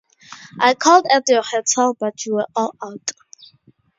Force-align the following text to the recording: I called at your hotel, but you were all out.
I 0.59 0.73
called 0.73 1.05
at 1.13 1.25
your 1.29 1.43
hotel, 1.43 1.93
but 1.93 2.25
you 2.25 2.33
were 2.33 2.47
all 2.55 2.73
out. 2.83 3.11